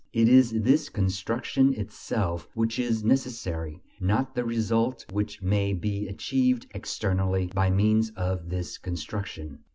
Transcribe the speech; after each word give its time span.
It 0.13 0.27
is 0.27 0.63
this 0.63 0.89
"construction" 0.89 1.75
itself 1.75 2.49
which 2.55 2.79
is 2.79 3.03
necessary, 3.03 3.83
not 3.99 4.33
the 4.33 4.43
result 4.43 5.05
which 5.11 5.43
may 5.43 5.73
be 5.73 6.07
achieved 6.07 6.65
externally 6.73 7.51
by 7.53 7.69
means 7.69 8.09
of 8.15 8.49
this 8.49 8.79
construction. 8.79 9.59